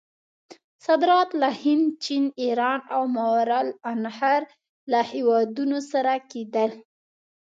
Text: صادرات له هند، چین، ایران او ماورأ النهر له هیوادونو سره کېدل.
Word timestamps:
صادرات 0.85 1.29
له 1.41 1.49
هند، 1.61 1.85
چین، 2.03 2.23
ایران 2.41 2.79
او 2.95 3.03
ماورأ 3.15 3.59
النهر 3.91 4.41
له 4.91 4.99
هیوادونو 5.11 5.77
سره 5.91 6.13
کېدل. 6.31 6.71